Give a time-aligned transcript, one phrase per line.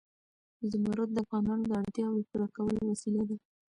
[0.71, 3.35] زمرد د افغانانو د اړتیاوو د پوره کولو وسیله ده.